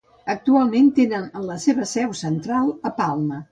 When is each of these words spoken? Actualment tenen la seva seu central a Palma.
Actualment 0.33 0.89
tenen 0.99 1.27
la 1.51 1.59
seva 1.67 1.87
seu 1.93 2.17
central 2.25 2.75
a 2.93 2.97
Palma. 3.05 3.43